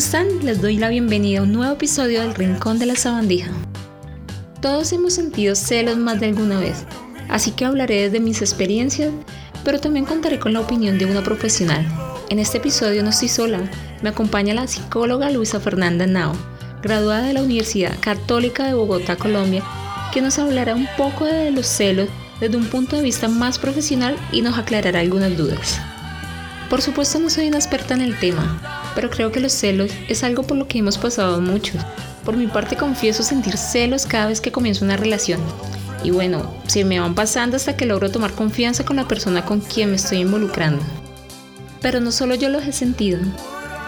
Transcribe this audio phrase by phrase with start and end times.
[0.00, 0.46] Hola, ¿cómo están?
[0.46, 3.50] Les doy la bienvenida a un nuevo episodio del Rincón de la Sabandija.
[4.62, 6.86] Todos hemos sentido celos más de alguna vez,
[7.28, 9.12] así que hablaré desde mis experiencias,
[9.62, 11.86] pero también contaré con la opinión de una profesional.
[12.30, 13.60] En este episodio no estoy sola,
[14.00, 16.32] me acompaña la psicóloga Luisa Fernanda Nao,
[16.82, 19.62] graduada de la Universidad Católica de Bogotá, Colombia,
[20.14, 22.08] que nos hablará un poco de los celos
[22.40, 25.78] desde un punto de vista más profesional y nos aclarará algunas dudas.
[26.70, 30.24] Por supuesto no soy una experta en el tema, pero creo que los celos es
[30.24, 31.80] algo por lo que hemos pasado muchos.
[32.24, 35.40] Por mi parte confieso sentir celos cada vez que comienzo una relación.
[36.02, 39.60] Y bueno, se me van pasando hasta que logro tomar confianza con la persona con
[39.60, 40.82] quien me estoy involucrando.
[41.80, 43.18] Pero no solo yo los he sentido.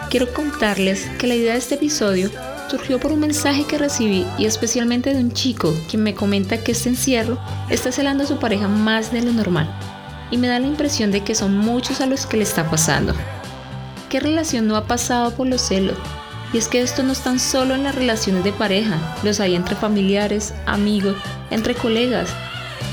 [0.09, 2.29] Quiero contarles que la idea de este episodio
[2.69, 6.71] surgió por un mensaje que recibí y especialmente de un chico quien me comenta que
[6.71, 9.69] este encierro está celando a su pareja más de lo normal
[10.31, 13.13] y me da la impresión de que son muchos a los que le está pasando.
[14.13, 15.97] ¿Qué relación no ha pasado por los celos?
[16.53, 19.55] Y es que esto no es tan solo en las relaciones de pareja, los hay
[19.55, 21.15] entre familiares, amigos,
[21.49, 22.29] entre colegas,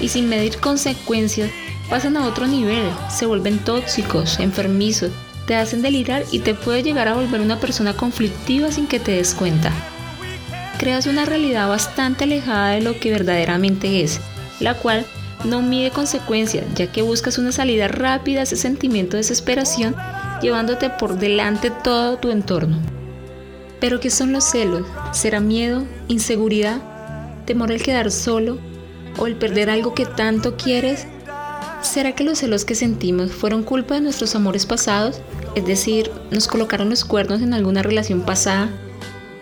[0.00, 1.50] y sin medir consecuencias
[1.90, 5.10] pasan a otro nivel, se vuelven tóxicos, enfermizos,
[5.46, 9.12] te hacen delirar y te puede llegar a volver una persona conflictiva sin que te
[9.12, 9.72] des cuenta.
[10.78, 14.22] Creas una realidad bastante alejada de lo que verdaderamente es,
[14.58, 15.04] la cual
[15.44, 19.94] no mide consecuencias, ya que buscas una salida rápida a ese sentimiento de desesperación,
[20.40, 22.78] llevándote por delante todo tu entorno.
[23.80, 24.86] Pero ¿qué son los celos?
[25.12, 26.80] ¿Será miedo, inseguridad,
[27.46, 28.58] temor al quedar solo
[29.18, 31.06] o el perder algo que tanto quieres?
[31.80, 35.20] ¿Será que los celos que sentimos fueron culpa de nuestros amores pasados?
[35.54, 38.68] Es decir, ¿nos colocaron los cuernos en alguna relación pasada?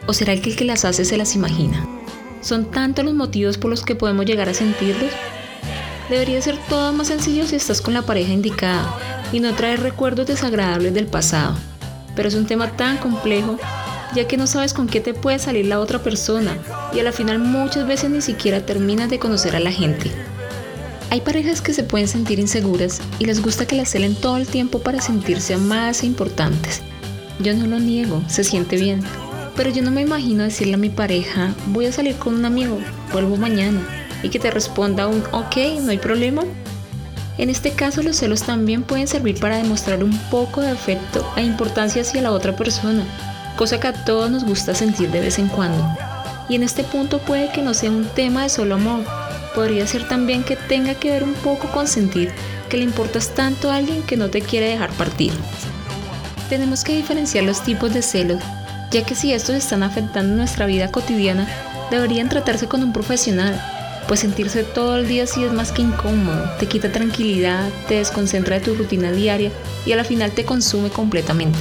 [0.06, 1.86] ¿O será que el que las hace se las imagina?
[2.40, 5.10] ¿Son tantos los motivos por los que podemos llegar a sentirlos?
[6.08, 8.94] Debería ser todo más sencillo si estás con la pareja indicada
[9.30, 11.54] y no traer recuerdos desagradables del pasado.
[12.16, 13.58] Pero es un tema tan complejo
[14.14, 16.56] ya que no sabes con qué te puede salir la otra persona
[16.94, 20.10] y a la final muchas veces ni siquiera terminas de conocer a la gente.
[21.10, 24.46] Hay parejas que se pueden sentir inseguras y les gusta que las celen todo el
[24.46, 26.80] tiempo para sentirse más e importantes.
[27.38, 29.02] Yo no lo niego, se siente bien,
[29.56, 32.78] pero yo no me imagino decirle a mi pareja, voy a salir con un amigo,
[33.12, 36.42] vuelvo mañana y que te responda un ok, no hay problema.
[37.38, 41.42] En este caso los celos también pueden servir para demostrar un poco de afecto e
[41.42, 43.04] importancia hacia la otra persona,
[43.56, 45.86] cosa que a todos nos gusta sentir de vez en cuando.
[46.48, 49.04] Y en este punto puede que no sea un tema de solo amor,
[49.54, 52.32] podría ser también que tenga que ver un poco con sentir
[52.68, 55.32] que le importas tanto a alguien que no te quiere dejar partir.
[56.48, 58.42] Tenemos que diferenciar los tipos de celos,
[58.90, 61.46] ya que si estos están afectando nuestra vida cotidiana,
[61.90, 63.60] deberían tratarse con un profesional,
[64.08, 68.58] pues sentirse todo el día así es más que incómodo, te quita tranquilidad, te desconcentra
[68.58, 69.52] de tu rutina diaria
[69.84, 71.58] y a la final te consume completamente.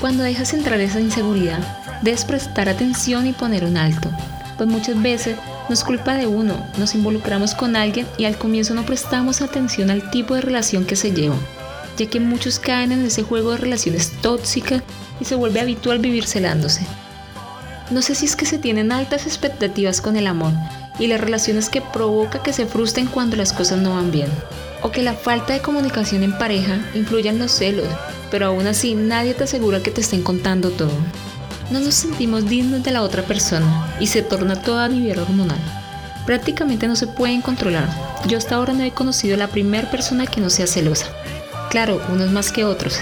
[0.00, 1.60] Cuando dejas entrar esa inseguridad,
[2.02, 4.10] debes prestar atención y poner un alto,
[4.56, 5.36] pues muchas veces
[5.68, 9.90] no es culpa de uno, nos involucramos con alguien y al comienzo no prestamos atención
[9.90, 11.36] al tipo de relación que se lleva,
[11.96, 14.82] ya que muchos caen en ese juego de relaciones tóxicas
[15.20, 16.84] y se vuelve habitual vivir celándose.
[17.92, 20.52] No sé si es que se tienen altas expectativas con el amor
[20.98, 24.28] y las relaciones que provoca que se frustren cuando las cosas no van bien.
[24.82, 27.88] O que la falta de comunicación en pareja influya en los celos,
[28.30, 30.92] pero aún así nadie te asegura que te estén contando todo.
[31.70, 35.58] No nos sentimos dignos de la otra persona y se torna todo a nivel hormonal.
[36.26, 37.88] Prácticamente no se pueden controlar.
[38.26, 41.06] Yo hasta ahora no he conocido a la primera persona que no sea celosa.
[41.70, 42.98] Claro, unos más que otros.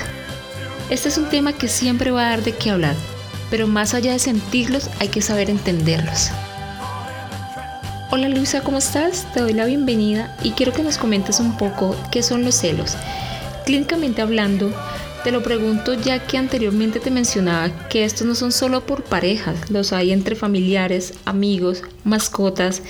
[0.90, 2.94] Este es un tema que siempre va a dar de qué hablar,
[3.50, 6.30] pero más allá de sentirlos hay que saber entenderlos.
[8.14, 9.24] Hola Luisa, ¿cómo estás?
[9.32, 12.94] Te doy la bienvenida y quiero que nos comentes un poco qué son los celos.
[13.64, 14.70] Clínicamente hablando,
[15.24, 19.70] te lo pregunto ya que anteriormente te mencionaba que estos no son solo por parejas,
[19.70, 22.82] los hay entre familiares, amigos, mascotas.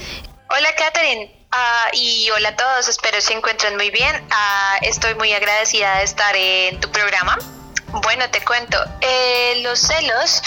[0.51, 4.27] Hola Katherine, ah, y hola a todos, espero se encuentren muy bien.
[4.33, 7.39] Ah, estoy muy agradecida de estar en tu programa.
[8.03, 10.43] Bueno, te cuento, eh, los celos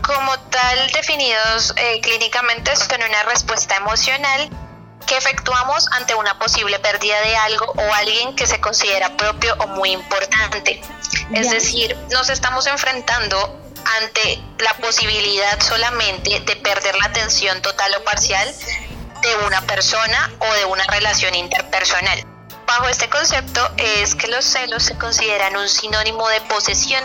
[0.00, 4.50] como tal definidos eh, clínicamente son una respuesta emocional
[5.06, 9.66] que efectuamos ante una posible pérdida de algo o alguien que se considera propio o
[9.68, 10.82] muy importante.
[11.32, 13.58] Es decir, nos estamos enfrentando
[14.02, 18.54] ante la posibilidad solamente de perder la atención total o parcial
[19.22, 22.24] de una persona o de una relación interpersonal.
[22.66, 27.02] Bajo este concepto es que los celos se consideran un sinónimo de posesión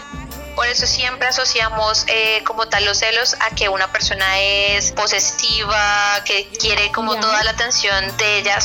[0.55, 6.21] Por eso siempre asociamos eh, como tal los celos a que una persona es posesiva,
[6.25, 8.59] que quiere como toda la atención de ella,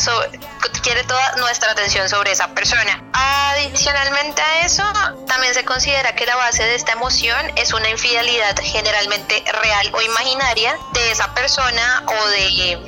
[0.83, 3.03] quiere toda nuestra atención sobre esa persona.
[3.13, 4.85] Adicionalmente a eso,
[5.27, 10.01] también se considera que la base de esta emoción es una infidelidad generalmente real o
[10.01, 12.79] imaginaria de esa persona o de,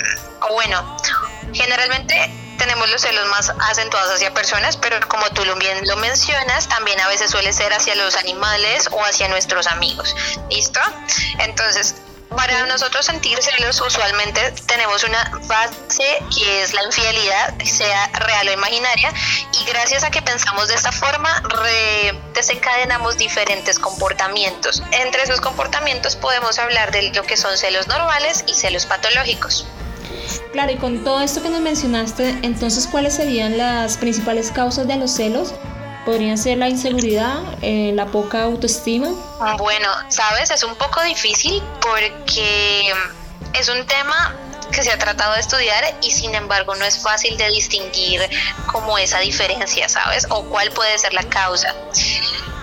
[0.49, 0.97] o bueno,
[1.53, 7.01] generalmente tenemos los celos más acentuados hacia personas, pero como tú bien lo mencionas, también
[7.01, 10.15] a veces suele ser hacia los animales o hacia nuestros amigos.
[10.51, 10.79] ¿Listo?
[11.39, 11.95] Entonces,
[12.37, 18.53] para nosotros sentir celos usualmente tenemos una base que es la infidelidad, sea real o
[18.53, 19.11] imaginaria,
[19.59, 21.43] y gracias a que pensamos de esta forma
[22.35, 24.83] desencadenamos diferentes comportamientos.
[24.93, 29.67] Entre esos comportamientos podemos hablar de lo que son celos normales y celos patológicos.
[30.53, 34.97] Claro, y con todo esto que nos mencionaste, entonces, ¿cuáles serían las principales causas de
[34.97, 35.55] los celos?
[36.05, 39.09] ¿Podrían ser la inseguridad, eh, la poca autoestima?
[39.59, 42.93] Bueno, sabes, es un poco difícil porque
[43.53, 44.35] es un tema
[44.71, 48.29] que se ha tratado de estudiar y sin embargo no es fácil de distinguir
[48.67, 50.27] como esa diferencia, ¿sabes?
[50.31, 51.75] O cuál puede ser la causa.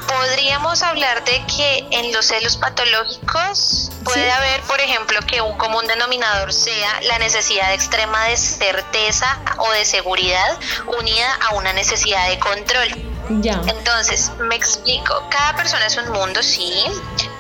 [0.08, 5.86] Podríamos hablar de que en los celos patológicos puede haber, por ejemplo, que un común
[5.86, 10.58] denominador sea la necesidad extrema de certeza o de seguridad
[10.98, 12.88] unida a una necesidad de control.
[13.42, 13.62] Ya.
[13.68, 16.86] Entonces, me explico, cada persona es un mundo, sí,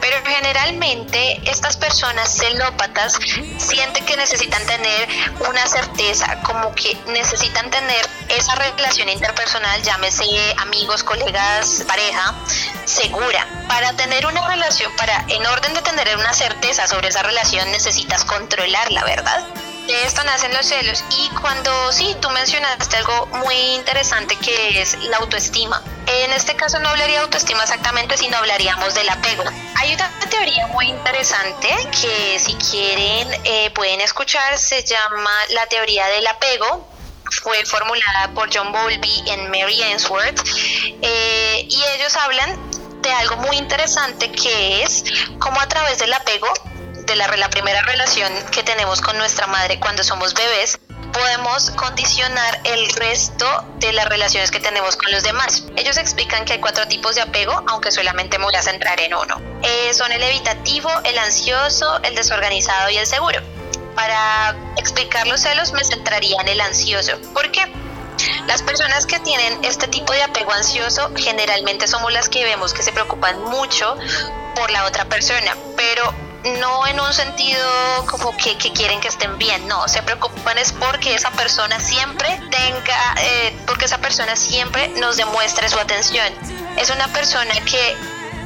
[0.09, 3.17] pero generalmente estas personas celópatas
[3.57, 5.07] sienten que necesitan tener
[5.49, 10.23] una certeza, como que necesitan tener esa relación interpersonal, llámese
[10.59, 12.33] amigos, colegas, pareja,
[12.85, 13.45] segura.
[13.67, 18.23] Para tener una relación, para en orden de tener una certeza sobre esa relación necesitas
[18.23, 19.45] controlarla, ¿verdad?
[19.87, 21.03] De esto nacen los celos.
[21.09, 25.81] Y cuando sí, tú mencionaste algo muy interesante que es la autoestima.
[26.05, 29.43] En este caso no hablaría de autoestima exactamente, sino hablaríamos del apego.
[29.75, 31.69] Hay una teoría muy interesante
[32.01, 36.87] que si quieren eh, pueden escuchar, se llama la teoría del apego.
[37.41, 40.39] Fue formulada por John Bowlby en Mary Ainsworth
[41.01, 42.57] eh, y ellos hablan
[43.01, 45.03] de algo muy interesante que es
[45.39, 46.47] cómo a través del apego
[47.07, 50.77] de la, la primera relación que tenemos con nuestra madre cuando somos bebés,
[51.13, 53.45] podemos condicionar el resto
[53.79, 55.63] de las relaciones que tenemos con los demás.
[55.77, 59.13] Ellos explican que hay cuatro tipos de apego, aunque solamente me voy a centrar en
[59.15, 59.41] uno.
[59.63, 63.41] Eh, son el evitativo, el ansioso, el desorganizado y el seguro.
[63.95, 67.13] Para explicar los celos me centraría en el ansioso.
[67.33, 67.61] ¿Por qué?
[68.47, 72.83] Las personas que tienen este tipo de apego ansioso generalmente somos las que vemos que
[72.83, 73.97] se preocupan mucho
[74.55, 77.67] por la otra persona, pero no en un sentido
[78.09, 83.15] como que, quieren que estén bien, no, se preocupan es porque esa persona siempre tenga,
[83.21, 86.27] eh, porque esa persona siempre nos demuestre su atención.
[86.77, 87.95] Es una persona que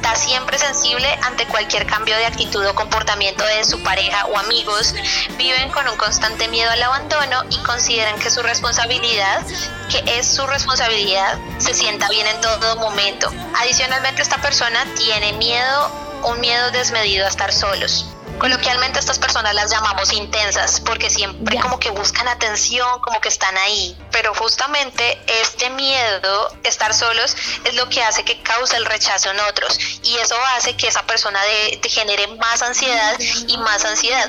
[0.02, 4.94] está siempre sensible ante cualquier cambio de actitud o comportamiento de su pareja o amigos,
[5.38, 9.46] viven con un constante miedo al abandono y consideran que su responsabilidad,
[9.88, 13.30] que es su responsabilidad, se sienta bien en todo momento.
[13.60, 18.06] Adicionalmente, esta persona tiene miedo un miedo desmedido a estar solos.
[18.38, 23.56] Coloquialmente estas personas las llamamos intensas porque siempre como que buscan atención, como que están
[23.56, 23.96] ahí.
[24.10, 29.38] Pero justamente este miedo, estar solos, es lo que hace que cause el rechazo en
[29.40, 29.78] otros.
[30.02, 34.28] Y eso hace que esa persona de, genere más ansiedad y más ansiedad.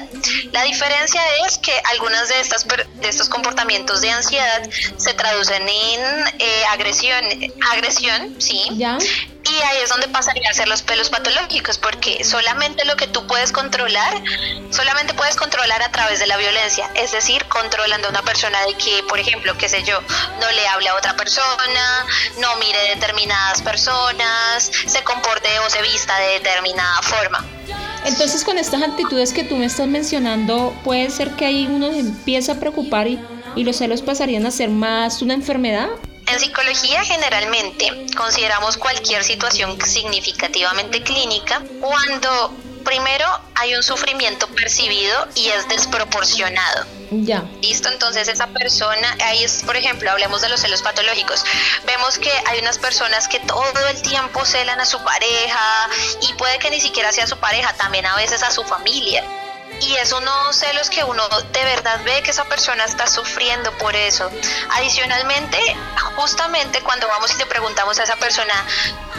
[0.51, 4.61] La diferencia es que algunas de, estas, de estos comportamientos de ansiedad
[4.97, 7.25] se traducen en eh, agresión.
[7.71, 8.67] Agresión, sí.
[8.73, 8.97] ¿Ya?
[9.49, 13.27] Y ahí es donde pasarían a ser los pelos patológicos, porque solamente lo que tú
[13.27, 14.21] puedes controlar,
[14.71, 18.73] solamente puedes controlar a través de la violencia, es decir, controlando a una persona de
[18.75, 19.99] que, por ejemplo, qué sé yo,
[20.39, 22.05] no le hable a otra persona,
[22.39, 27.45] no mire determinadas personas, se comporte o se vista de determinada forma.
[28.05, 31.99] Entonces con estas actitudes que tú me estás mencionando, puede ser que ahí uno se
[31.99, 33.19] empieza a preocupar y,
[33.55, 35.87] y los celos pasarían a ser más una enfermedad.
[36.27, 42.53] En psicología generalmente consideramos cualquier situación significativamente clínica cuando
[42.83, 43.25] primero
[43.55, 46.85] hay un sufrimiento percibido y es desproporcionado.
[47.11, 47.43] Ya.
[47.61, 51.43] Listo, entonces esa persona, ahí es, por ejemplo, hablemos de los celos patológicos.
[51.85, 55.89] Vemos que hay unas personas que todo el tiempo celan a su pareja
[56.21, 59.23] y puede que ni siquiera sea su pareja, también a veces a su familia
[59.81, 63.95] y es unos celos que uno de verdad ve que esa persona está sufriendo por
[63.95, 64.29] eso.
[64.71, 65.59] Adicionalmente,
[66.15, 68.53] justamente cuando vamos y le preguntamos a esa persona,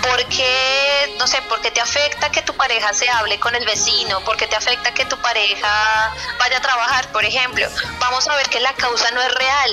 [0.02, 3.64] ¿por qué, no sé, por qué te afecta que tu pareja se hable con el
[3.66, 4.20] vecino?
[4.20, 7.68] ¿Por qué te afecta que tu pareja vaya a trabajar, por ejemplo?
[7.98, 9.70] Vamos a ver que la causa no es real.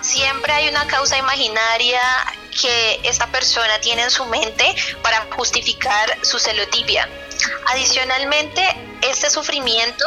[0.00, 2.02] Siempre hay una causa imaginaria
[2.60, 7.08] que esta persona tiene en su mente para justificar su celotipia.
[7.66, 8.62] Adicionalmente,
[9.02, 10.04] este sufrimiento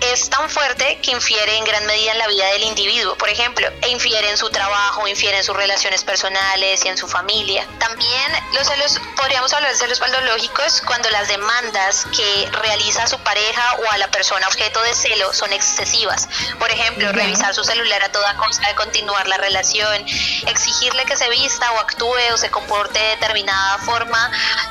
[0.00, 3.68] es tan fuerte que infiere en gran medida en la vida del individuo, por ejemplo,
[3.82, 7.66] e infiere en su trabajo, infiere en sus relaciones personales y en su familia.
[7.78, 13.62] También los celos, podríamos hablar de celos patológicos cuando las demandas que realiza su pareja
[13.78, 16.28] o a la persona objeto de celo son excesivas.
[16.58, 20.04] Por ejemplo, revisar su celular a toda costa de continuar la relación,
[20.46, 24.30] exigirle que se vista o actúe o se comporte de determinada forma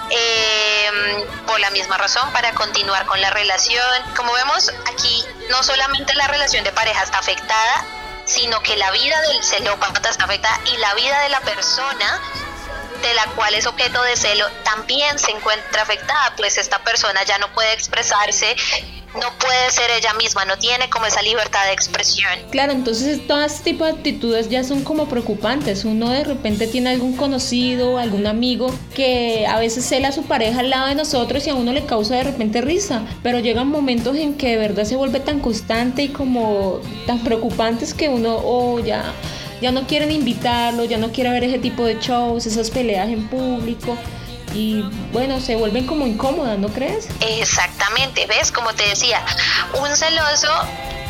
[0.10, 3.84] eh, por la misma razón para continuar con la relación.
[4.16, 5.17] Como vemos aquí
[5.50, 7.86] no solamente la relación de pareja está afectada,
[8.26, 12.22] sino que la vida del celópata está afectada y la vida de la persona
[13.02, 17.38] de la cual es objeto de celo también se encuentra afectada, pues esta persona ya
[17.38, 18.56] no puede expresarse
[19.16, 22.32] no puede ser ella misma, no tiene como esa libertad de expresión.
[22.52, 25.86] Claro, entonces todo este tipo de actitudes ya son como preocupantes.
[25.86, 30.60] Uno de repente tiene algún conocido, algún amigo que a veces cela a su pareja
[30.60, 34.16] al lado de nosotros y a uno le causa de repente risa, pero llegan momentos
[34.18, 38.80] en que de verdad se vuelve tan constante y como tan preocupantes que uno, oh,
[38.80, 39.14] ya
[39.60, 43.28] ya no quieren invitarlo, ya no quiere ver ese tipo de shows, esas peleas en
[43.28, 43.98] público
[44.54, 47.08] y bueno, se vuelven como incómodas, ¿no crees?
[47.22, 49.24] Exactamente, ves, como te decía,
[49.74, 50.50] un celoso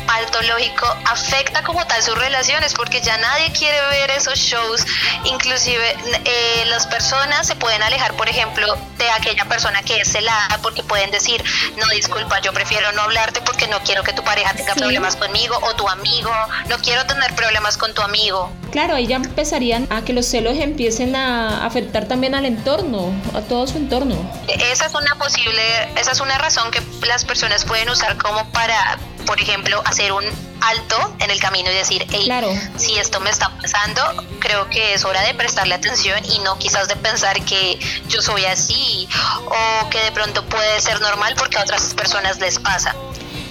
[0.08, 4.86] patológico afecta como tal sus relaciones porque ya nadie quiere ver esos shows.
[5.24, 10.58] Inclusive eh, las personas se pueden alejar por ejemplo de aquella persona que es celada
[10.62, 11.44] porque pueden decir
[11.76, 15.58] no disculpa yo prefiero no hablarte porque no quiero que tu pareja tenga problemas conmigo
[15.62, 16.32] o tu amigo.
[16.68, 20.56] No quiero tener problemas con tu amigo claro ahí ya empezarían a que los celos
[20.58, 24.16] empiecen a afectar también al entorno a todo su entorno
[24.48, 25.62] esa es una posible
[25.96, 28.98] esa es una razón que las personas pueden usar como para
[29.28, 30.24] por ejemplo, hacer un
[30.62, 32.50] alto en el camino y decir, hey, claro.
[32.78, 34.00] si esto me está pasando,
[34.38, 38.46] creo que es hora de prestarle atención y no quizás de pensar que yo soy
[38.46, 39.06] así
[39.44, 42.96] o que de pronto puede ser normal porque a otras personas les pasa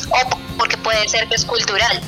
[0.10, 2.02] o porque puede ser que es cultural.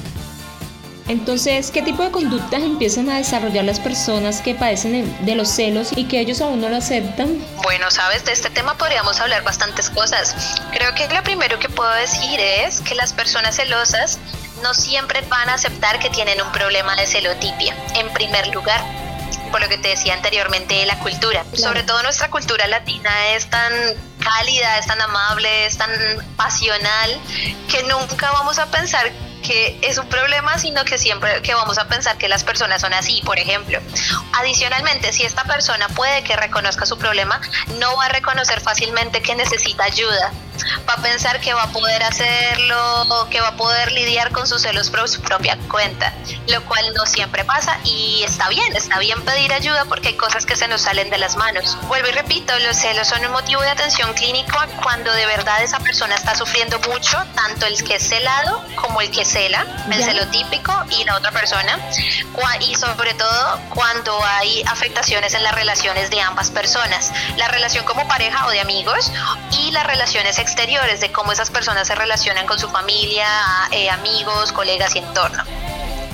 [1.09, 5.89] Entonces, ¿qué tipo de conductas empiezan a desarrollar las personas que padecen de los celos
[5.95, 7.43] y que ellos aún no lo aceptan?
[7.63, 10.35] Bueno, sabes, de este tema podríamos hablar bastantes cosas.
[10.71, 14.19] Creo que lo primero que puedo decir es que las personas celosas
[14.61, 18.79] no siempre van a aceptar que tienen un problema de celotipia, en primer lugar
[19.51, 21.43] por lo que te decía anteriormente de la cultura.
[21.53, 23.73] Sobre todo nuestra cultura latina es tan
[24.19, 25.89] cálida, es tan amable, es tan
[26.35, 27.19] pasional,
[27.67, 31.87] que nunca vamos a pensar que es un problema, sino que siempre que vamos a
[31.87, 33.79] pensar que las personas son así, por ejemplo.
[34.33, 37.41] Adicionalmente, si esta persona puede que reconozca su problema,
[37.79, 40.31] no va a reconocer fácilmente que necesita ayuda
[40.87, 44.61] va a pensar que va a poder hacerlo, que va a poder lidiar con sus
[44.61, 46.13] celos por su propia cuenta,
[46.47, 50.45] lo cual no siempre pasa y está bien, está bien pedir ayuda porque hay cosas
[50.45, 51.77] que se nos salen de las manos.
[51.87, 55.79] Vuelvo y repito, los celos son un motivo de atención clínico cuando de verdad esa
[55.79, 60.27] persona está sufriendo mucho, tanto el que es celado como el que cela, el celo
[60.27, 61.77] típico y la otra persona,
[62.61, 68.07] y sobre todo cuando hay afectaciones en las relaciones de ambas personas, la relación como
[68.07, 69.11] pareja o de amigos
[69.51, 73.27] y las relaciones exteriores de cómo esas personas se relacionan con su familia,
[73.71, 75.43] eh, amigos, colegas y entorno.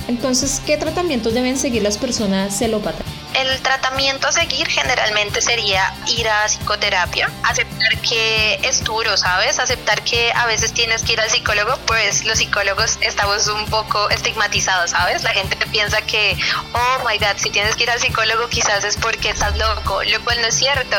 [0.08, 3.15] Entonces, ¿qué tratamientos deben seguir las personas celópatas?
[3.36, 9.58] El tratamiento a seguir generalmente sería ir a psicoterapia, aceptar que es duro, ¿sabes?
[9.58, 14.08] Aceptar que a veces tienes que ir al psicólogo, pues los psicólogos estamos un poco
[14.08, 15.22] estigmatizados, ¿sabes?
[15.22, 16.34] La gente piensa que,
[16.72, 20.24] oh my god, si tienes que ir al psicólogo quizás es porque estás loco, lo
[20.24, 20.96] cual no es cierto.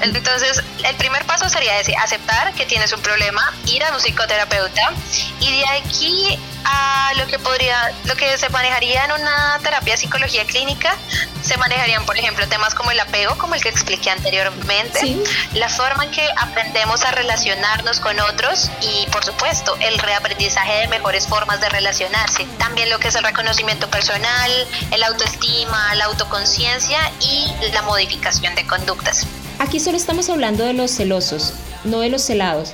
[0.00, 4.90] Entonces, el primer paso sería decir, aceptar que tienes un problema, ir a un psicoterapeuta
[5.38, 6.38] y de aquí
[6.68, 10.96] a lo que podría, lo que se manejaría en una terapia de psicología clínica,
[11.42, 15.16] se manejarían, por ejemplo, temas como el apego, como el que expliqué anteriormente,
[15.54, 20.88] la forma en que aprendemos a relacionarnos con otros y, por supuesto, el reaprendizaje de
[20.88, 22.46] mejores formas de relacionarse.
[22.58, 24.50] También lo que es el reconocimiento personal,
[24.90, 29.26] el autoestima, la autoconciencia y la modificación de conductas.
[29.60, 31.54] Aquí solo estamos hablando de los celosos,
[31.84, 32.72] no de los celados.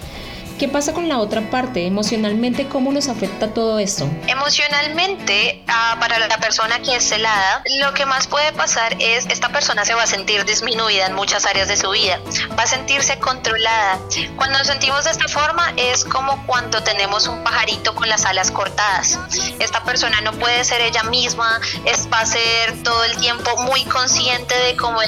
[0.63, 1.89] ¿Qué pasa con la otra parte?
[1.89, 4.09] Emocionalmente, ¿cómo nos afecta todo esto?
[4.29, 9.49] Emocionalmente, ah, para la persona que es celada, lo que más puede pasar es esta
[9.49, 12.21] persona se va a sentir disminuida en muchas áreas de su vida,
[12.57, 13.99] va a sentirse controlada.
[14.37, 18.53] Cuando nos sentimos de esta forma es como cuando tenemos un pajarito con las alas
[18.53, 19.19] cortadas.
[19.59, 23.85] Esta persona no puede ser ella misma, es, va a ser todo el tiempo muy
[23.87, 25.03] consciente de cómo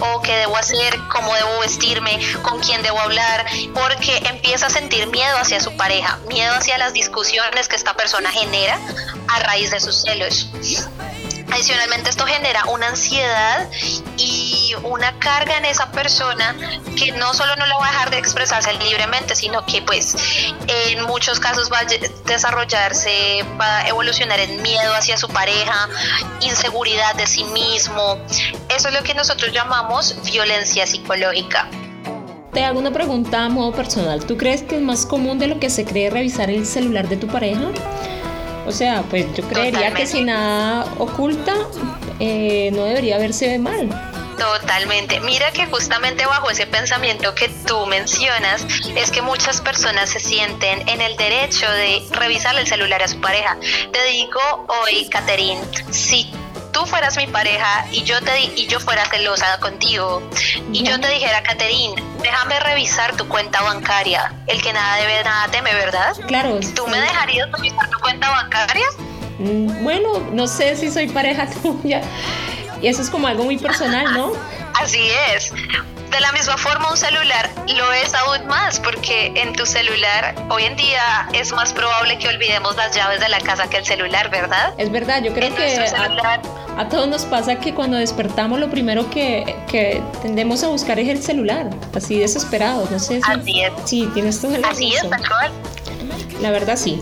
[0.00, 5.06] o qué debo hacer, cómo debo vestirme, con quién debo hablar, porque empieza a sentir
[5.08, 8.78] miedo hacia su pareja, miedo hacia las discusiones que esta persona genera
[9.28, 10.48] a raíz de sus celos.
[11.50, 13.68] Adicionalmente esto genera una ansiedad
[14.16, 16.54] y una carga en esa persona
[16.96, 20.14] que no solo no le va a dejar de expresarse libremente, sino que pues
[20.66, 21.84] en muchos casos va a
[22.26, 25.88] desarrollarse, va a evolucionar en miedo hacia su pareja,
[26.40, 28.18] inseguridad de sí mismo.
[28.68, 31.68] Eso es lo que nosotros llamamos violencia psicológica.
[32.52, 34.24] Te hago una pregunta a modo personal.
[34.24, 37.16] ¿Tú crees que es más común de lo que se cree revisar el celular de
[37.16, 37.70] tu pareja?
[38.68, 41.54] O sea, pues yo creería que si nada oculta,
[42.20, 43.88] eh, no debería verse mal.
[44.36, 45.20] Totalmente.
[45.20, 50.86] Mira que justamente bajo ese pensamiento que tú mencionas es que muchas personas se sienten
[50.86, 53.56] en el derecho de revisar el celular a su pareja.
[53.90, 54.40] Te digo
[54.84, 55.58] hoy, Caterín,
[55.90, 56.30] si
[56.78, 60.22] tú fueras mi pareja y yo te y yo fuera celosa contigo
[60.72, 61.92] y yo te dijera, Caterín,
[62.22, 64.32] déjame revisar tu cuenta bancaria.
[64.46, 66.14] El que nada debe, nada teme, ¿verdad?
[66.28, 66.60] Claro.
[66.76, 68.86] ¿Tú me dejarías revisar tu cuenta bancaria?
[69.40, 72.00] Mm, bueno, no sé si soy pareja tuya.
[72.80, 74.32] Y eso es como algo muy personal, ¿no?
[74.80, 75.52] Así es.
[76.10, 80.64] De la misma forma, un celular lo es aún más, porque en tu celular hoy
[80.64, 84.30] en día es más probable que olvidemos las llaves de la casa que el celular,
[84.30, 84.74] ¿verdad?
[84.78, 85.78] Es verdad, yo creo que
[86.76, 91.08] a, todos nos pasa que cuando despertamos lo primero que, que, tendemos a buscar es
[91.08, 93.30] el celular, así desesperados, no sé si...
[93.30, 93.72] Así es.
[93.84, 95.04] Sí, tienes todo el Así es,
[96.40, 97.00] La verdad sí.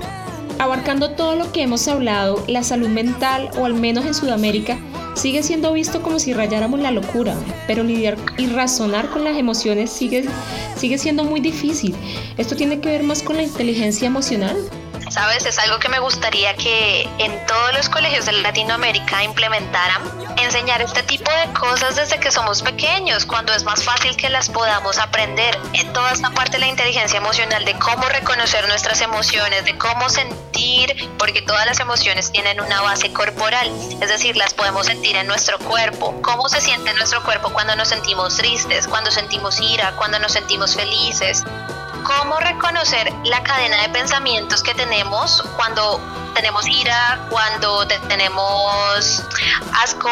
[0.58, 4.78] Abarcando todo lo que hemos hablado, la salud mental, o al menos en Sudamérica,
[5.16, 7.34] sigue siendo visto como si rayáramos la locura,
[7.66, 10.26] pero lidiar y razonar con las emociones sigue,
[10.76, 11.94] sigue siendo muy difícil.
[12.36, 14.56] ¿Esto tiene que ver más con la inteligencia emocional?
[15.10, 15.44] ¿Sabes?
[15.46, 20.02] Es algo que me gustaría que en todos los colegios de Latinoamérica implementaran,
[20.38, 24.48] enseñar este tipo de cosas desde que somos pequeños, cuando es más fácil que las
[24.48, 25.58] podamos aprender.
[25.72, 30.08] En toda esta parte de la inteligencia emocional, de cómo reconocer nuestras emociones, de cómo
[30.08, 33.70] sentir, porque todas las emociones tienen una base corporal,
[34.00, 36.20] es decir, las podemos sentir en nuestro cuerpo.
[36.22, 40.74] ¿Cómo se siente nuestro cuerpo cuando nos sentimos tristes, cuando sentimos ira, cuando nos sentimos
[40.74, 41.44] felices?
[42.02, 46.00] Cómo reconocer la cadena de pensamientos que tenemos cuando
[46.34, 49.22] tenemos ira, cuando tenemos
[49.72, 50.10] asco,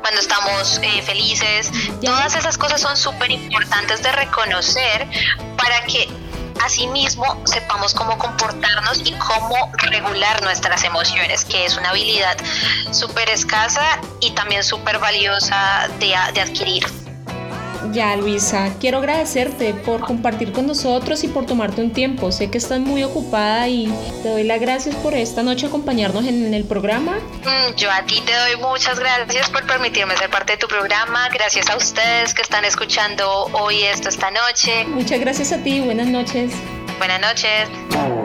[0.00, 1.70] cuando estamos eh, felices.
[2.04, 5.08] Todas esas cosas son súper importantes de reconocer
[5.56, 6.08] para que
[6.64, 12.36] asimismo sepamos cómo comportarnos y cómo regular nuestras emociones, que es una habilidad
[12.90, 16.99] súper escasa y también súper valiosa de adquirir.
[17.92, 22.30] Ya, Luisa, quiero agradecerte por compartir con nosotros y por tomarte un tiempo.
[22.30, 26.54] Sé que estás muy ocupada y te doy las gracias por esta noche acompañarnos en,
[26.54, 27.16] el programa.
[27.16, 31.28] Mm, yo a ti te doy muchas gracias por permitirme ser parte de tu programa.
[31.30, 34.84] Gracias a ustedes que están escuchando hoy esto esta noche.
[34.86, 35.80] Muchas gracias a ti.
[35.80, 36.52] Buenas noches.
[36.98, 38.19] Buenas noches.